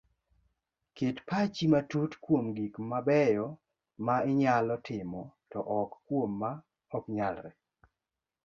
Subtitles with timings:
[0.95, 3.47] Ket pach matut kuom gik mabeyo
[4.05, 6.51] ma inyalo timo to ok kuom ma
[6.97, 7.51] oknyalre